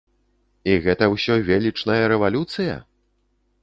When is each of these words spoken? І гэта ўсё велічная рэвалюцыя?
І 0.71 0.77
гэта 0.85 1.11
ўсё 1.15 1.39
велічная 1.51 2.01
рэвалюцыя? 2.15 2.85